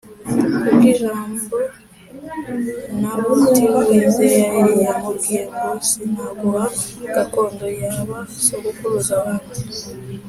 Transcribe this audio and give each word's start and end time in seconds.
ku 0.63 0.69
bw’ijambo 0.75 1.55
Naboti 2.99 3.63
w’i 3.73 3.85
Yezerēli 3.99 4.73
yamubwiye 4.85 5.41
ngo 5.49 5.69
“Sinaguha 5.87 6.65
gakondo 7.15 7.65
ya 7.81 7.93
ba 8.09 8.19
sogokuruza 8.45 9.15
banjye” 9.23 9.55